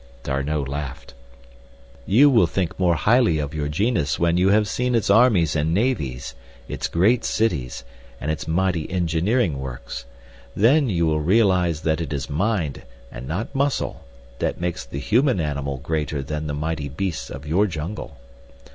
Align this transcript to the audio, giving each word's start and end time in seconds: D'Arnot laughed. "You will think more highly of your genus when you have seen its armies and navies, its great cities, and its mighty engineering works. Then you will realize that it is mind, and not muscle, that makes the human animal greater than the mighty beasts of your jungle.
D'Arnot 0.23 0.67
laughed. 0.67 1.13
"You 2.07 2.27
will 2.27 2.47
think 2.47 2.79
more 2.79 2.95
highly 2.95 3.37
of 3.37 3.53
your 3.53 3.67
genus 3.67 4.17
when 4.17 4.35
you 4.35 4.49
have 4.49 4.67
seen 4.67 4.95
its 4.95 5.11
armies 5.11 5.55
and 5.55 5.75
navies, 5.75 6.33
its 6.67 6.87
great 6.87 7.23
cities, 7.23 7.83
and 8.19 8.31
its 8.31 8.47
mighty 8.47 8.89
engineering 8.89 9.59
works. 9.59 10.05
Then 10.55 10.89
you 10.89 11.05
will 11.05 11.21
realize 11.21 11.81
that 11.81 12.01
it 12.01 12.13
is 12.13 12.31
mind, 12.31 12.81
and 13.11 13.27
not 13.27 13.53
muscle, 13.53 14.03
that 14.39 14.59
makes 14.59 14.83
the 14.87 14.97
human 14.97 15.39
animal 15.39 15.77
greater 15.77 16.23
than 16.23 16.47
the 16.47 16.55
mighty 16.55 16.89
beasts 16.89 17.29
of 17.29 17.45
your 17.45 17.67
jungle. 17.67 18.17